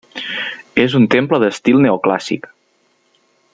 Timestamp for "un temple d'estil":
0.99-1.79